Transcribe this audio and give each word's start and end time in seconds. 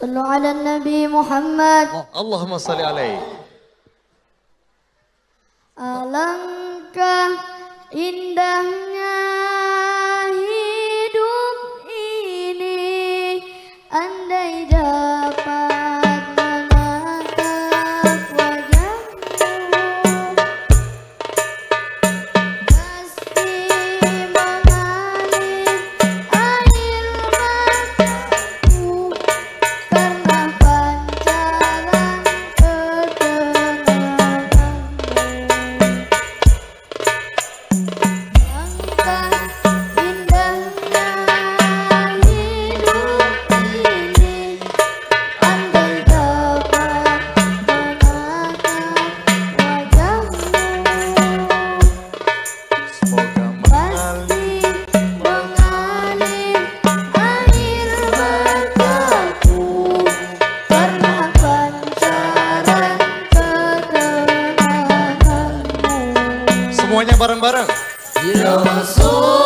صلوا 0.00 0.22
على 0.28 0.50
النبي 0.50 1.06
محمد 1.08 1.88
اللهم 2.16 2.58
صل 2.58 2.80
عليه 2.80 3.20
ألمكه 5.80 7.56
indah 7.96 8.75
Senhor. 69.06 69.45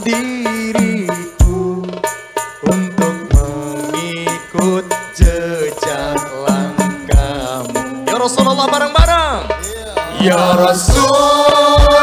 diriku 0.00 1.84
untuk 2.64 3.16
mengikut 3.92 4.84
jejak 5.12 6.16
langkahmu. 6.48 7.80
Ya 8.08 8.16
Rasulullah 8.16 8.66
bareng-bareng. 8.68 9.32
Ya 10.24 10.40
Rasul. 10.56 11.99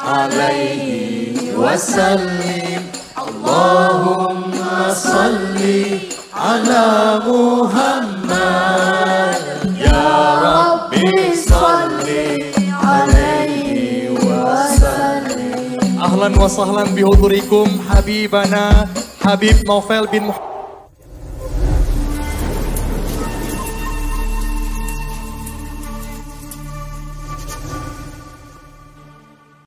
عليه 0.08 1.36
وسلم 1.56 2.67
Allahumma 3.48 4.92
salli 4.92 6.04
ala 6.36 7.16
Muhammad 7.24 9.40
Ya 9.80 10.04
Rabbi 10.44 11.32
salli 11.32 12.52
alaihi 12.68 14.12
wa 14.20 14.68
sallim 14.68 15.80
Ahlan 15.96 16.36
wa 16.36 16.44
sahlan 16.44 16.92
bihudurikum 16.92 17.68
Habibana 17.88 18.84
Habib 19.24 19.64
Novel 19.64 20.04
bin 20.12 20.28
Muhammad 20.28 20.47